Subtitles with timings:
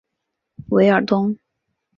[0.69, 1.37] 韦尔东。